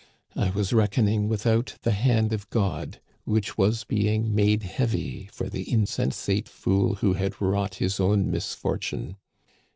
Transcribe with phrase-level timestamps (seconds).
[0.35, 5.71] I was reckoning without the hand of God, which was being made heavy for the
[5.71, 9.17] insensate fool who had wrought his own misfortune.